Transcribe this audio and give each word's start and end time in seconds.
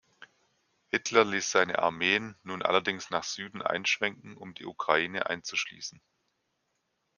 Hitler 0.87 1.23
ließ 1.25 1.51
seine 1.51 1.77
Armeen 1.77 2.35
nun 2.41 2.63
allerdings 2.63 3.11
nach 3.11 3.23
Süden 3.23 3.61
einschwenken, 3.61 4.35
um 4.35 4.55
die 4.55 4.65
Ukraine 4.65 5.27
einzuschließen. 5.29 6.01